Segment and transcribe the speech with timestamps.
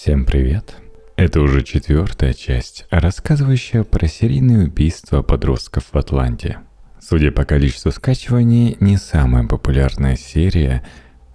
[0.00, 0.76] Всем привет!
[1.16, 6.58] Это уже четвертая часть, рассказывающая про серийные убийства подростков в Атланте.
[7.00, 10.84] Судя по количеству скачиваний, не самая популярная серия,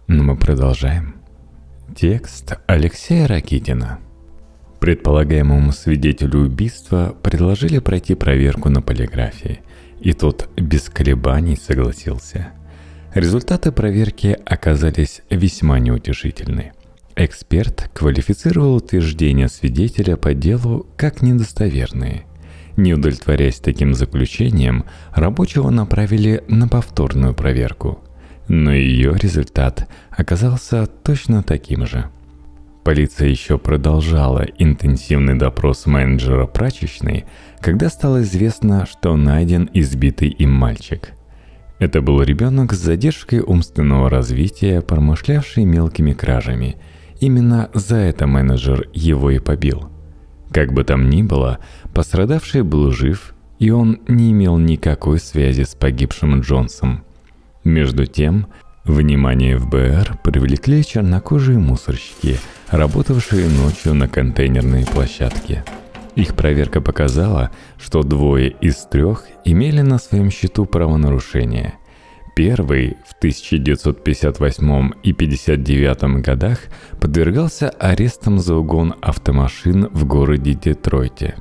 [0.08, 1.16] но мы продолжаем.
[1.94, 4.00] Текст Алексея Ракитина.
[4.80, 9.60] Предполагаемому свидетелю убийства предложили пройти проверку на полиграфии,
[10.00, 12.54] и тот без колебаний согласился.
[13.14, 16.72] Результаты проверки оказались весьма неутешительны–
[17.16, 22.26] Эксперт квалифицировал утверждения свидетеля по делу как недостоверные.
[22.76, 28.00] Не удовлетворяясь таким заключением, рабочего направили на повторную проверку.
[28.48, 32.10] Но ее результат оказался точно таким же.
[32.84, 37.26] Полиция еще продолжала интенсивный допрос менеджера прачечной,
[37.60, 41.12] когда стало известно, что найден избитый им мальчик.
[41.78, 46.78] Это был ребенок с задержкой умственного развития, промышлявший мелкими кражами–
[47.24, 49.90] Именно за это менеджер его и побил.
[50.52, 51.60] Как бы там ни было,
[51.94, 57.06] пострадавший был жив, и он не имел никакой связи с погибшим Джонсом.
[57.64, 58.48] Между тем,
[58.84, 65.64] внимание ФБР привлекли чернокожие мусорщики, работавшие ночью на контейнерной площадке.
[66.16, 71.76] Их проверка показала, что двое из трех имели на своем счету правонарушение–
[72.36, 76.60] Первый в 1958 и 59 годах
[77.00, 81.36] подвергался арестам за угон автомашин в городе Детройте.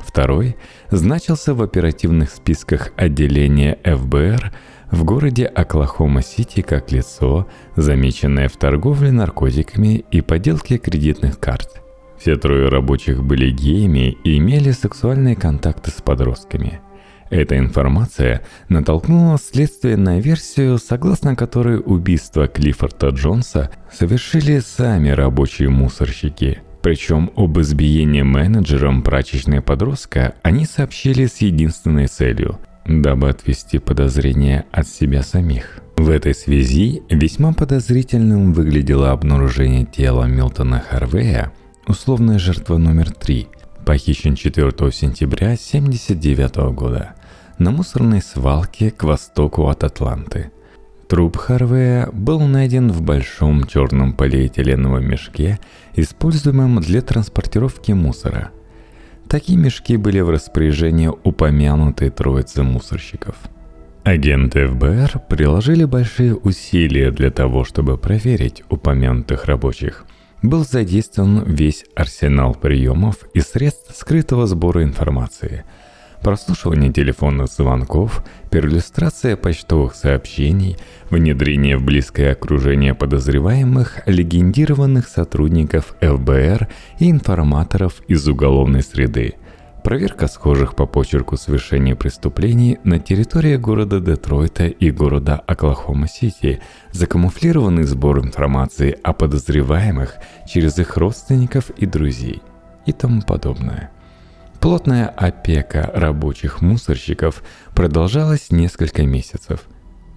[0.00, 0.56] Второй
[0.90, 4.52] значился в оперативных списках отделения ФБР
[4.90, 7.46] в городе Оклахома-Сити как лицо,
[7.76, 11.80] замеченное в торговле наркотиками и подделке кредитных карт.
[12.18, 16.80] Все трое рабочих были геями и имели сексуальные контакты с подростками–
[17.30, 26.60] эта информация натолкнула следствие на версию, согласно которой убийство Клиффорда Джонса совершили сами рабочие мусорщики.
[26.82, 34.86] Причем об избиении менеджером прачечной подростка они сообщили с единственной целью– дабы отвести подозрения от
[34.86, 35.78] себя самих.
[35.96, 41.52] В этой связи весьма подозрительным выглядело обнаружение тела Милтона Харвея,
[41.86, 43.48] условная жертва номер три–
[43.84, 47.14] похищен 4 сентября 1979 года
[47.58, 50.50] на мусорной свалке к востоку от Атланты.
[51.08, 55.60] Труп Харвея был найден в большом черном полиэтиленовом мешке,
[55.94, 58.50] используемом для транспортировки мусора.
[59.28, 63.36] Такие мешки были в распоряжении упомянутой троицы мусорщиков.
[64.02, 70.06] Агенты ФБР приложили большие усилия для того, чтобы проверить упомянутых рабочих–
[70.44, 75.64] был задействован весь арсенал приемов и средств скрытого сбора информации.
[76.20, 80.76] Прослушивание телефонных звонков, перлюстрация почтовых сообщений,
[81.10, 86.68] внедрение в близкое окружение подозреваемых легендированных сотрудников ФБР
[86.98, 89.34] и информаторов из уголовной среды–
[89.84, 96.62] Проверка схожих по почерку совершения преступлений на территории города Детройта и города Оклахома-Сити,
[96.92, 100.14] закамуфлированный сбор информации о подозреваемых
[100.48, 102.40] через их родственников и друзей
[102.86, 103.90] и тому подобное.
[104.58, 107.42] Плотная опека рабочих мусорщиков
[107.74, 109.64] продолжалась несколько месяцев,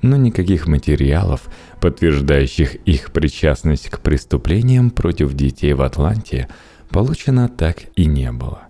[0.01, 1.41] но никаких материалов,
[1.81, 6.47] подтверждающих их причастность к преступлениям против детей в Атланте,
[6.89, 8.66] получено так и не было.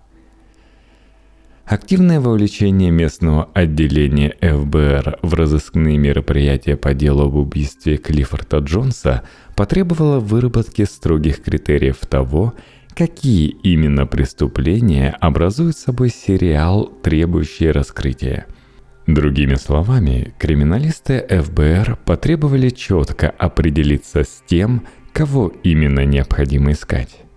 [1.68, 9.22] Активное вовлечение местного отделения ФБР в разыскные мероприятия по делу об убийстве Клиффорда Джонса
[9.54, 12.54] потребовало выработки строгих критериев того,
[12.96, 18.46] какие именно преступления образуют собой сериал, требующий раскрытия.
[19.06, 27.27] Другими словами, криминалисты ФБР потребовали четко определиться с тем, кого именно необходимо искать.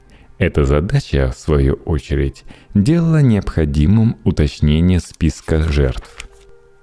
[0.42, 6.28] Эта задача, в свою очередь, делала необходимым уточнение списка жертв.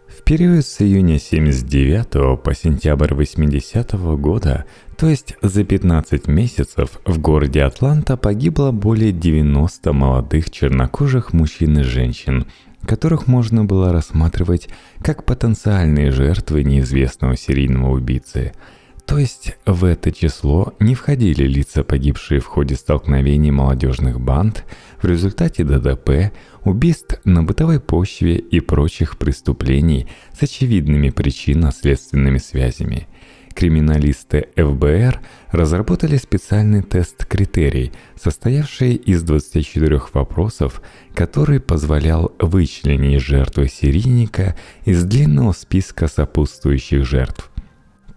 [0.06, 4.64] В период с июня 79 по сентябрь 80 года,
[4.96, 11.82] то есть за 15 месяцев, в городе Атланта погибло более 90 молодых чернокожих мужчин и
[11.82, 12.46] женщин,
[12.86, 14.68] которых можно было рассматривать
[15.02, 18.52] как потенциальные жертвы неизвестного серийного убийцы–
[19.08, 24.66] то есть в это число не входили лица, погибшие в ходе столкновений молодежных банд,
[25.00, 26.30] в результате ДДП,
[26.62, 30.08] убийств на бытовой почве и прочих преступлений
[30.38, 33.08] с очевидными причинно-следственными связями.
[33.54, 35.22] Криминалисты ФБР
[35.52, 40.82] разработали специальный тест-критерий, состоявший из 24 вопросов,
[41.14, 44.54] который позволял вычленить жертву серийника
[44.84, 47.50] из длинного списка сопутствующих жертв–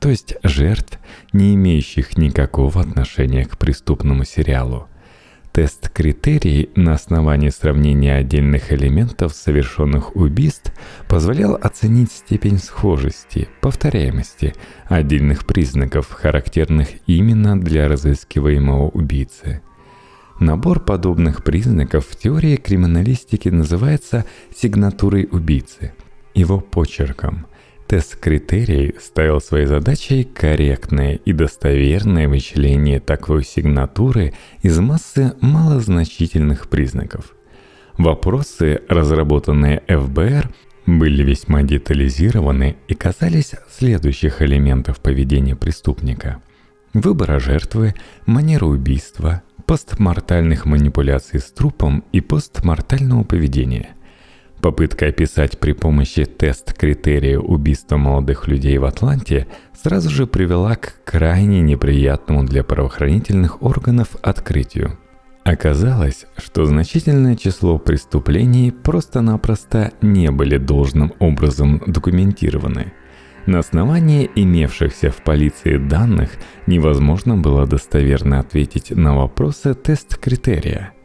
[0.01, 0.98] то есть жертв,
[1.31, 4.88] не имеющих никакого отношения к преступному сериалу.
[5.51, 10.74] Тест-критерий на основании сравнения отдельных элементов совершенных убийств
[11.07, 14.56] позволял оценить степень схожести, повторяемости
[14.86, 19.62] отдельных признаков, характерных именно для разыскиваемого убийцы.
[20.39, 24.25] Набор подобных признаков в теории криминалистики называется
[24.56, 25.94] сигнатурой убийцы,
[26.33, 27.45] его почерком–
[27.91, 37.35] Тест-критерий ставил своей задачей корректное и достоверное вычисление такой сигнатуры из массы малозначительных признаков.
[37.97, 40.49] Вопросы, разработанные ФБР,
[40.85, 46.41] были весьма детализированы и касались следующих элементов поведения преступника.
[46.94, 47.94] Выбора жертвы,
[48.25, 53.89] манеры убийства, постмортальных манипуляций с трупом и постмортального поведения–
[54.61, 61.61] Попытка описать при помощи тест-критерия убийства молодых людей в Атланте сразу же привела к крайне
[61.61, 64.99] неприятному для правоохранительных органов открытию.
[65.43, 72.93] Оказалось, что значительное число преступлений просто-напросто не были должным образом документированы.
[73.47, 76.29] На основании имевшихся в полиции данных
[76.67, 80.91] невозможно было достоверно ответить на вопросы тест-критерия–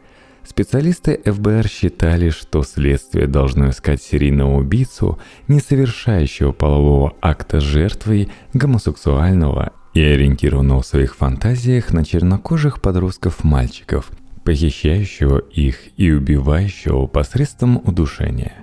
[0.49, 9.73] Специалисты ФБР считали, что следствие должно искать серийного убийцу, не совершающего полового акта жертвой гомосексуального
[9.93, 14.09] и ориентированного в своих фантазиях на чернокожих подростков-мальчиков,
[14.45, 18.53] похищающего их и убивающего посредством удушения.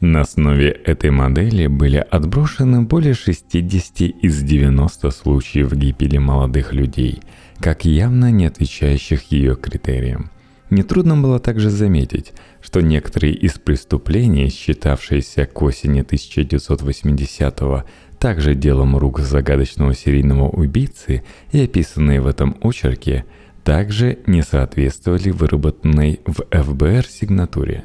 [0.00, 7.20] На основе этой модели были отброшены более 60 из 90 случаев гибели молодых людей,
[7.60, 10.30] как явно не отвечающих ее критериям–
[10.72, 12.32] Нетрудно было также заметить,
[12.62, 17.84] что некоторые из преступлений, считавшиеся к осени 1980-го
[18.18, 23.26] также делом рук загадочного серийного убийцы и описанные в этом очерке,
[23.64, 27.84] также не соответствовали выработанной в ФБР сигнатуре.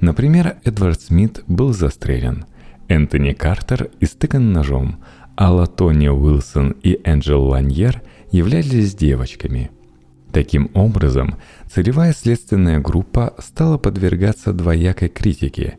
[0.00, 2.46] Например, Эдвард Смит был застрелен,
[2.88, 5.04] Энтони Картер истыкан ножом,
[5.36, 8.02] а Латония Уилсон и Энджел Ланьер
[8.32, 9.70] являлись девочками–
[10.34, 11.36] Таким образом,
[11.72, 15.78] целевая следственная группа стала подвергаться двоякой критике.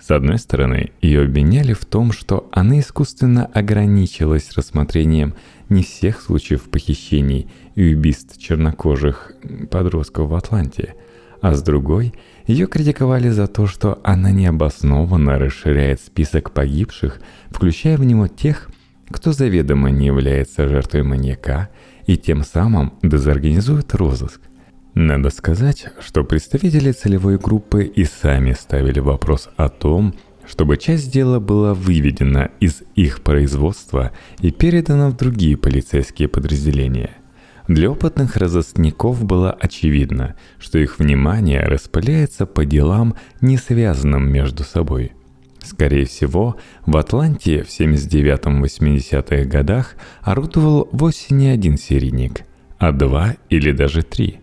[0.00, 5.34] С одной стороны, ее обвиняли в том, что она искусственно ограничилась рассмотрением
[5.68, 9.32] не всех случаев похищений и убийств чернокожих
[9.70, 10.94] подростков в Атланте,
[11.42, 12.14] а с другой,
[12.46, 17.20] ее критиковали за то, что она необоснованно расширяет список погибших,
[17.50, 18.70] включая в него тех,
[19.10, 21.68] кто заведомо не является жертвой маньяка–
[22.10, 24.40] и тем самым дезорганизует розыск.
[24.94, 30.14] Надо сказать, что представители целевой группы и сами ставили вопрос о том,
[30.44, 34.10] чтобы часть дела была выведена из их производства
[34.40, 37.10] и передана в другие полицейские подразделения.
[37.68, 45.12] Для опытных разыскников было очевидно, что их внимание распыляется по делам, не связанным между собой–
[45.62, 52.42] Скорее всего, в Атланте в 79-80-х годах орудовал вовсе не один серийник,
[52.78, 54.40] а два или даже три.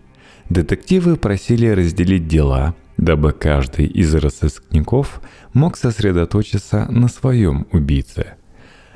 [0.50, 5.22] Детективы просили разделить дела, дабы каждый из разыскников
[5.54, 8.36] мог сосредоточиться на своем убийце.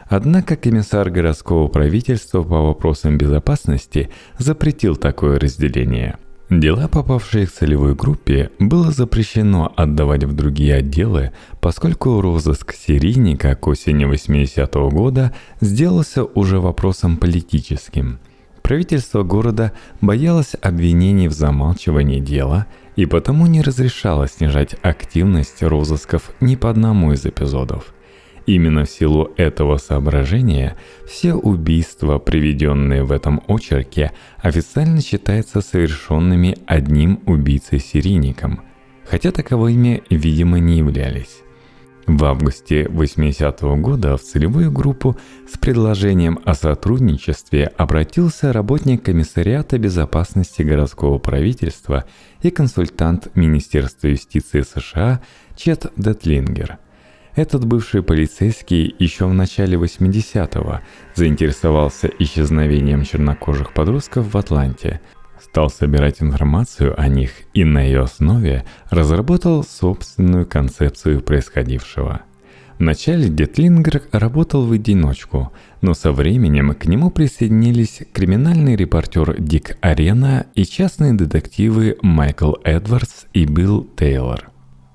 [0.08, 6.18] Однако комиссар городского правительства по вопросам безопасности запретил такое разделение–
[6.52, 13.66] Дела, попавшие к целевой группе, было запрещено отдавать в другие отделы, поскольку розыск серийника к
[13.68, 18.20] осени 80-го года сделался уже вопросом политическим.
[18.64, 19.72] Правительство города
[20.02, 27.14] боялось обвинений в замалчивании дела и потому не разрешало снижать активность розысков ни по одному
[27.14, 27.94] из эпизодов–
[28.46, 30.76] Именно в силу этого соображения
[31.08, 38.62] все убийства, приведенные в этом очерке, официально считаются совершенными одним убийцей-серийником,
[39.06, 41.42] хотя таковыми, видимо, не являлись.
[42.08, 45.16] В августе 80-го года в целевую группу
[45.48, 52.06] с предложением о сотрудничестве обратился работник комиссариата безопасности городского правительства
[52.42, 55.22] и консультант Министерства юстиции США
[55.56, 56.80] Чет Детлингер–
[57.36, 60.82] этот бывший полицейский еще в начале 80-го
[61.16, 65.02] заинтересовался исчезновением чернокожих подростков в Атланте,
[65.42, 72.22] стал собирать информацию о них и на ее основе разработал собственную концепцию происходившего.
[72.80, 80.48] Вначале Детлингер работал в одиночку, но со временем к нему присоединились криминальный репортер Дик Арена
[80.56, 84.51] и частные детективы Майкл Эдвардс и Билл Тейлор.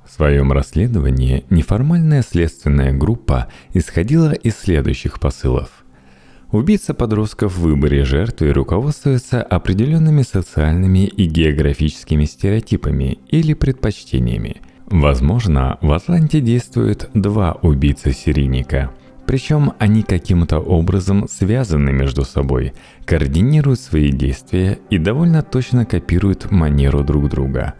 [0.06, 5.84] В своем расследовании неформальная следственная группа исходила из следующих посылов.
[6.52, 14.62] Убийца подростков в выборе жертвы руководствуется определенными социальными и географическими стереотипами или предпочтениями.
[14.86, 18.92] Возможно, в Атланте действуют два убийцы-серийника–
[19.26, 22.72] причем они каким-то образом связаны между собой,
[23.04, 27.74] координируют свои действия и довольно точно копируют манеру друг друга.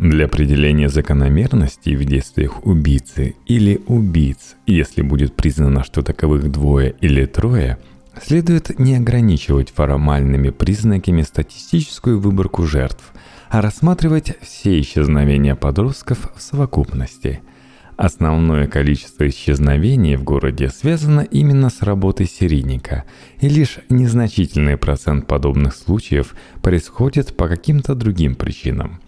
[0.00, 7.26] Для определения закономерностей в действиях убийцы или убийц, если будет признано, что таковых двое или
[7.26, 7.76] трое,
[8.18, 13.12] следует не ограничивать формальными признаками статистическую выборку жертв,
[13.50, 17.40] а рассматривать все исчезновения подростков в совокупности–
[17.98, 23.04] Основное количество исчезновений в городе связано именно с работой серийника,
[23.42, 29.00] и лишь незначительный процент подобных случаев происходит по каким-то другим причинам.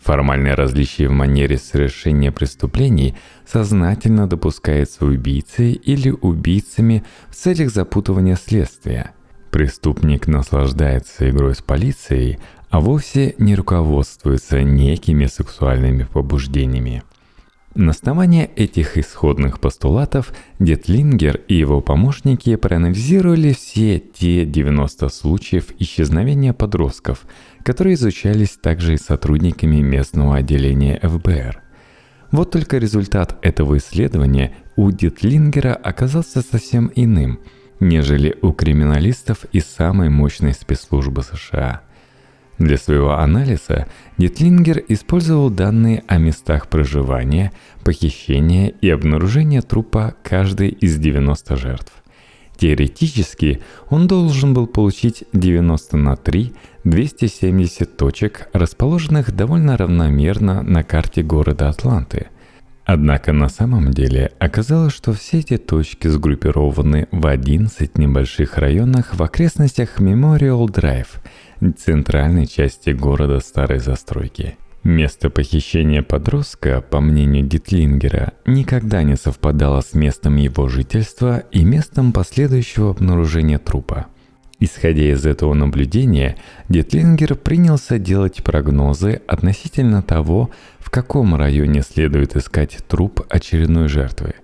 [0.00, 9.12] Формальное различие в манере совершения преступлений сознательно допускается убийцей или убийцами в целях запутывания следствия.
[9.50, 12.38] Преступник наслаждается игрой с полицией,
[12.70, 17.02] а вовсе не руководствуется некими сексуальными побуждениями.
[17.74, 26.52] На основании этих исходных постулатов Детлингер и его помощники проанализировали все те 90 случаев исчезновения
[26.52, 27.24] подростков,
[27.62, 31.62] которые изучались также и сотрудниками местного отделения ФБР.
[32.30, 37.40] Вот только результат этого исследования у Детлингера оказался совсем иным,
[37.80, 41.82] нежели у криминалистов из самой мощной спецслужбы США–
[42.58, 43.86] для своего анализа
[44.18, 47.52] Детлингер использовал данные о местах проживания,
[47.84, 51.92] похищения и обнаружения трупа каждой из 90 жертв.
[52.58, 56.52] Теоретически он должен был получить 90 на 3
[56.84, 62.28] 270 точек, расположенных довольно равномерно на карте города Атланты.
[62.84, 69.22] Однако на самом деле оказалось, что все эти точки сгруппированы в 11 небольших районах в
[69.22, 71.20] окрестностях Memorial Drive–
[71.76, 74.56] центральной части города старой застройки.
[74.84, 82.12] Место похищения подростка, по мнению Дитлингера, никогда не совпадало с местом его жительства и местом
[82.12, 84.06] последующего обнаружения трупа.
[84.60, 86.36] Исходя из этого наблюдения,
[86.68, 94.34] Детлингер принялся делать прогнозы относительно того, в каком районе следует искать труп очередной жертвы.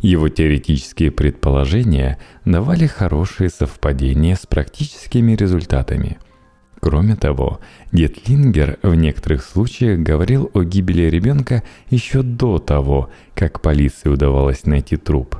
[0.00, 6.18] Его теоретические предположения давали хорошие совпадения с практическими результатами–
[6.80, 7.60] Кроме того,
[7.92, 14.96] Гетлингер в некоторых случаях говорил о гибели ребенка еще до того, как полиции удавалось найти
[14.96, 15.36] труп.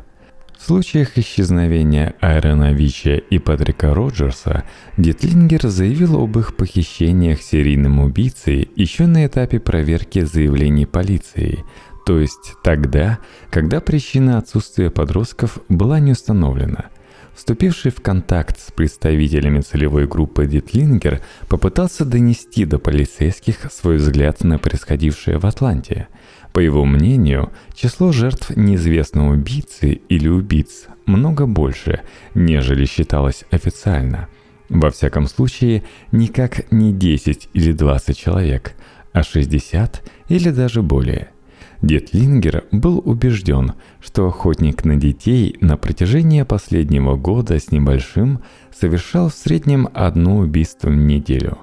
[0.58, 4.64] В случаях исчезновения Айрона Вича и Патрика Роджерса
[4.96, 11.64] Детлингер заявил об их похищениях серийным убийцей еще на этапе проверки заявлений полиции,
[12.04, 16.86] то есть тогда, когда причина отсутствия подростков была не установлена–
[17.34, 24.58] Вступивший в контакт с представителями целевой группы Дитлингер попытался донести до полицейских свой взгляд на
[24.58, 26.08] происходившее в Атланте.
[26.52, 32.00] По его мнению, число жертв неизвестного убийцы или убийц много больше,
[32.34, 34.28] нежели считалось официально.
[34.68, 38.74] Во всяком случае, никак не 10 или 20 человек,
[39.12, 41.30] а 60 или даже более–
[41.80, 48.40] Дед Лингер был убежден, что охотник на детей на протяжении последнего года с небольшим
[48.76, 51.58] совершал в среднем одно убийство в неделю.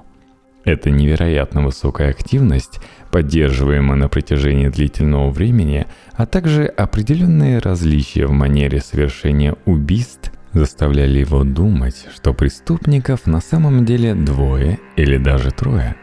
[0.63, 2.79] Эта невероятно высокая активность,
[3.11, 11.43] поддерживаемая на протяжении длительного времени, а также определенные различия в манере совершения убийств заставляли его
[11.43, 15.97] думать, что преступников на самом деле двое или даже трое.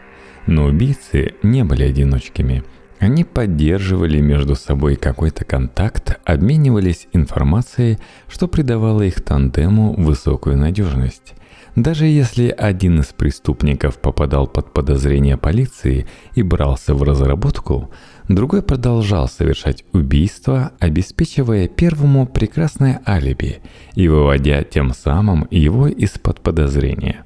[0.45, 2.63] Но убийцы не были одиночками–
[3.03, 11.33] они поддерживали между собой какой-то контакт, обменивались информацией, что придавало их тандему высокую надежность.
[11.75, 17.89] Даже если один из преступников попадал под подозрение полиции и брался в разработку,
[18.29, 23.59] другой продолжал совершать убийство, обеспечивая первому прекрасное алиби
[23.95, 27.25] и выводя тем самым его из-под подозрения.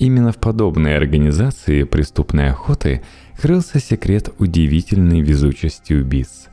[0.00, 3.02] Именно в подобной организации преступной охоты–
[3.40, 6.48] крылся секрет удивительной везучести убийц.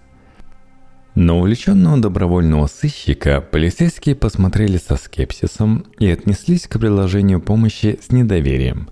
[1.15, 8.89] На увлеченного добровольного сыщика полицейские посмотрели со скепсисом и отнеслись к предложению помощи с недоверием.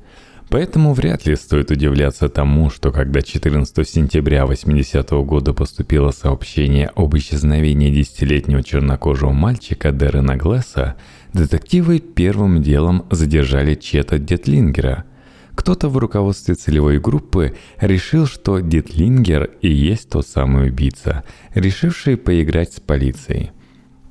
[0.50, 6.92] Поэтому вряд ли стоит удивляться тому, что когда 14 сентября 80 -го года поступило сообщение
[6.96, 10.96] об исчезновении десятилетнего чернокожего мальчика Дерена Глесса,
[11.36, 15.06] детективы первым делом задержали Чета Детлингера–
[15.56, 21.24] кто-то в руководстве целевой группы решил, что Дитлингер и есть тот самый убийца,
[21.54, 23.52] решивший поиграть с полицией.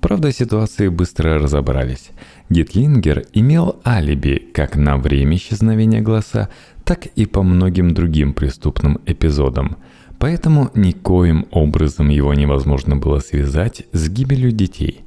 [0.01, 2.11] Правда, ситуации быстро разобрались.
[2.51, 6.51] Гитлингер имел алиби как на время исчезновения глаза,
[6.85, 9.77] так и по многим другим преступным эпизодам.
[10.19, 15.04] Поэтому никоим образом его невозможно было связать с гибелью детей.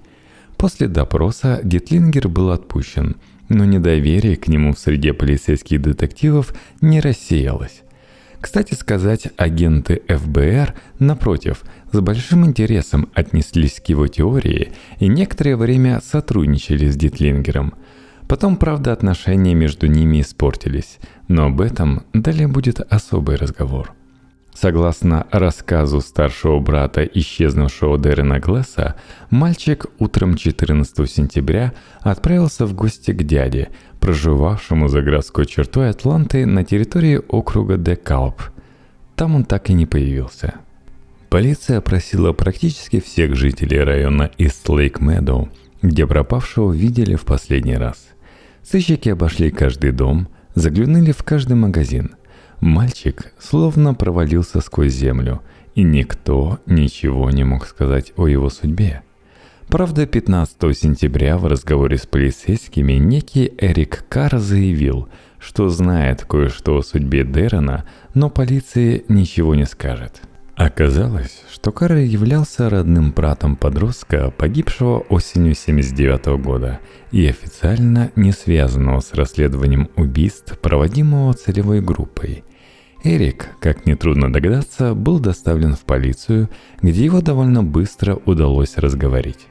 [0.57, 7.83] После допроса Гитлингер был отпущен, но недоверие к нему в среде полицейских детективов не рассеялось.
[8.41, 16.01] Кстати сказать, агенты ФБР, напротив, с большим интересом отнеслись к его теории и некоторое время
[16.03, 17.73] сотрудничали с Дитлингером.
[18.27, 20.97] Потом, правда, отношения между ними испортились,
[21.27, 23.96] но об этом далее будет особый разговор.
[24.59, 28.95] Согласно рассказу старшего брата исчезнувшего Дэрена Глесса,
[29.29, 36.63] мальчик утром 14 сентября отправился в гости к дяде, проживавшему за городской чертой Атланты на
[36.63, 38.41] территории округа Декалп.
[39.15, 40.55] Там он так и не появился.
[41.29, 45.49] Полиция опросила практически всех жителей района Ист-Лейк-Медоу,
[45.83, 48.07] где пропавшего видели в последний раз.
[48.63, 52.15] Сыщики обошли каждый дом, заглянули в каждый магазин–
[52.59, 55.41] Мальчик словно провалился сквозь землю,
[55.75, 59.03] и никто ничего не мог сказать о его судьбе.
[59.67, 65.09] Правда, 15 сентября в разговоре с полицейскими некий Эрик Карр заявил,
[65.39, 70.21] что знает кое-что о судьбе Дэрона, но полиции ничего не скажет.
[70.55, 76.79] Оказалось, что Карр являлся родным братом подростка, погибшего осенью 79 года
[77.11, 82.43] и официально не связанного с расследованием убийств, проводимого целевой группой.
[83.07, 86.49] Эрик, как нетрудно догадаться, был доставлен в полицию,
[86.81, 89.47] где его довольно быстро удалось разговорить.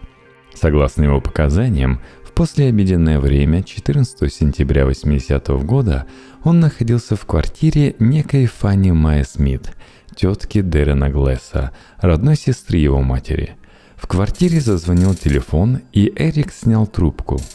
[0.53, 6.05] Согласно его показаниям, в послеобеденное время 14 сентября 80 -го года
[6.45, 9.73] он находился в квартире некой Фанни Майя Смит,
[10.15, 13.57] тетки Дэрена Глесса, родной сестры его матери.
[13.97, 17.41] В квартире зазвонил телефон, и Эрик снял трубку–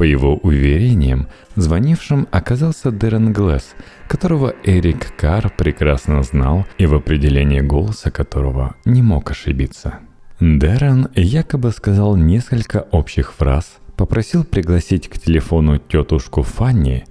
[0.00, 1.26] по его уверениям,
[1.56, 3.74] звонившим оказался Дэрен Глэс,
[4.08, 9.98] которого Эрик Карр прекрасно знал и в определении голоса которого не мог ошибиться.
[10.40, 17.04] Дэрен якобы сказал несколько общих фраз, попросил пригласить к телефону тетушку Фанни.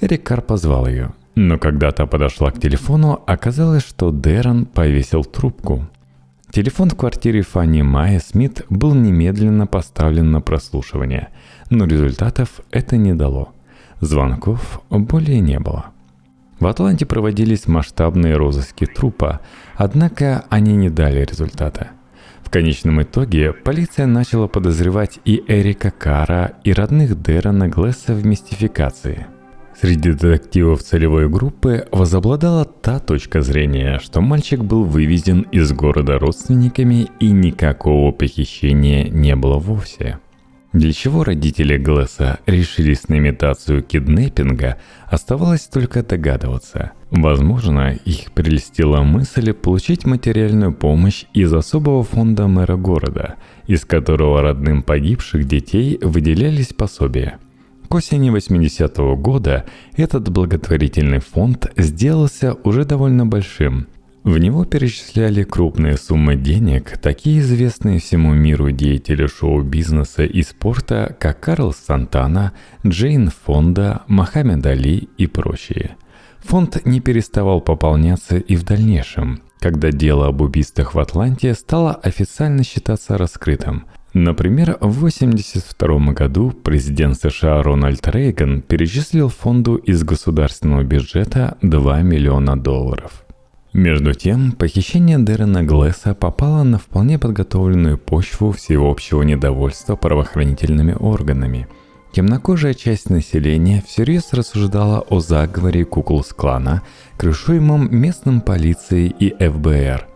[0.00, 5.86] Эрик Карр позвал ее, но когда та подошла к телефону, оказалось, что Дэрен повесил трубку.
[6.54, 11.28] Телефон в квартире Фанни Майя Смит был немедленно поставлен на прослушивание–
[11.70, 13.52] но результатов это не дало.
[14.00, 15.86] Звонков более не было.
[16.60, 19.40] В Атланте проводились масштабные розыски трупа,
[19.76, 21.90] однако они не дали результата.
[22.42, 29.26] В конечном итоге полиция начала подозревать и Эрика Кара, и родных Дэрона Глесса в мистификации.
[29.80, 37.08] Среди детективов целевой группы возобладала та точка зрения, что мальчик был вывезен из города родственниками
[37.20, 40.18] и никакого похищения не было вовсе–
[40.74, 46.90] для чего родители Глэса решились на имитацию киднеппинга, оставалось только догадываться.
[47.12, 53.36] Возможно, их прельстила мысль получить материальную помощь из особого фонда мэра города,
[53.68, 57.38] из которого родным погибших детей выделялись пособия.
[57.94, 59.64] Осени 80-го года
[59.96, 63.86] этот благотворительный фонд сделался уже довольно большим–
[64.24, 71.40] в него перечисляли крупные суммы денег, такие известные всему миру деятели шоу-бизнеса и спорта, как
[71.40, 72.54] Карл Сантана,
[72.86, 75.96] Джейн Фонда, Мохаммед Али и прочие.
[76.38, 82.64] Фонд не переставал пополняться и в дальнейшем, когда дело об убийствах в Атланте стало официально
[82.64, 83.84] считаться раскрытым.
[84.14, 92.56] Например, в 1982 году президент США Рональд Рейган перечислил фонду из государственного бюджета 2 миллиона
[92.56, 93.24] долларов.
[93.72, 101.66] Между тем, похищение Дэрена Глэса попало на вполне подготовленную почву всеобщего недовольства правоохранительными органами.
[102.12, 106.82] Темнокожая часть населения всерьез рассуждала о заговоре Куклус-клана,
[107.16, 110.13] крышуемом местным полицией и ФБР.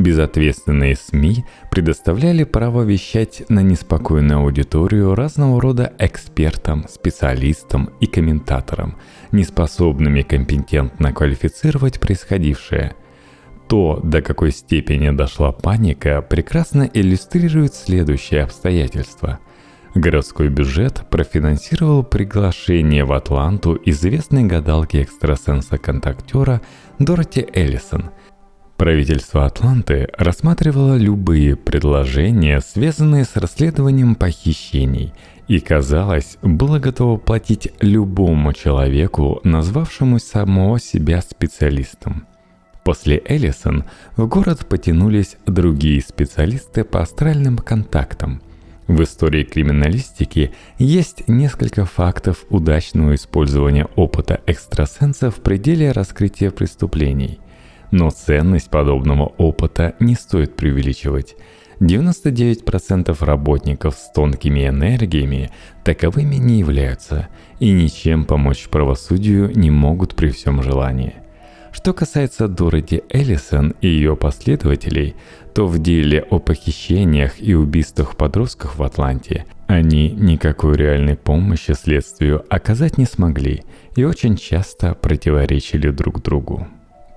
[0.00, 8.96] Безответственные СМИ предоставляли право вещать на неспокойную аудиторию разного рода экспертам, специалистам и комментаторам,
[9.30, 12.94] неспособными компетентно квалифицировать происходившее–
[13.68, 19.38] то, до какой степени дошла паника, прекрасно иллюстрирует следующее обстоятельство.
[19.94, 26.62] Городской бюджет профинансировал приглашение в Атланту известной гадалки-экстрасенса-контактера
[26.98, 28.10] Дороти Эллисон.
[28.80, 35.12] Правительство Атланты рассматривало любые предложения, связанные с расследованием похищений,
[35.48, 42.26] и, казалось, было готово платить любому человеку, назвавшему самого себя специалистом–
[42.82, 43.84] После Эллисон
[44.16, 48.40] в город потянулись другие специалисты по астральным контактам.
[48.86, 57.38] В истории криминалистики есть несколько фактов удачного использования опыта экстрасенса в пределе раскрытия преступлений.
[57.90, 61.36] Но ценность подобного опыта не стоит преувеличивать.
[61.80, 65.50] 99% работников с тонкими энергиями
[65.82, 71.14] таковыми не являются и ничем помочь правосудию не могут при всем желании–
[71.72, 75.14] что касается Дороти Эллисон и ее последователей,
[75.54, 82.44] то в деле о похищениях и убийствах подростков в Атланте они никакой реальной помощи следствию
[82.50, 83.62] оказать не смогли
[83.94, 86.66] и очень часто противоречили друг другу.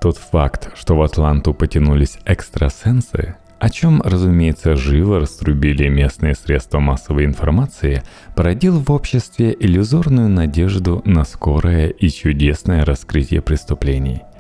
[0.04, 7.24] Тот факт, что в Атланту потянулись экстрасенсы, о чем, разумеется, живо раструбили местные средства массовой
[7.24, 8.04] информации,
[8.36, 14.24] породил в обществе иллюзорную надежду на скорое и чудесное раскрытие преступлений–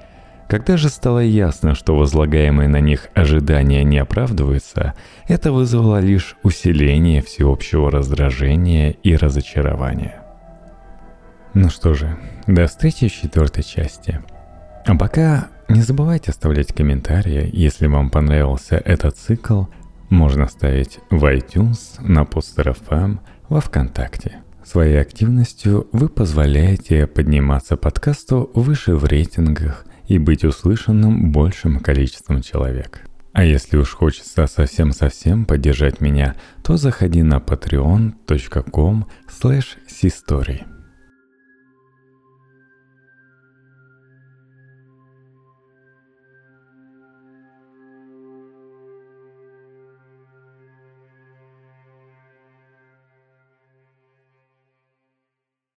[0.49, 4.93] когда же стало ясно, что возлагаемые на них ожидания не оправдываются,
[5.27, 10.21] это вызвало лишь усиление всеобщего раздражения и разочарования.
[11.55, 14.21] Ну что же, до встречи в четвертой части.
[14.85, 19.63] А пока не забывайте оставлять комментарии, если вам понравился этот цикл,
[20.09, 24.43] можно ставить в iTunes, на Poster FM, во Вконтакте.
[24.65, 33.01] Своей активностью вы позволяете подниматься подкасту выше в рейтингах– и быть услышанным большим количеством человек.
[33.33, 40.82] А если уж хочется совсем-совсем поддержать меня, то заходи на patreon.com slash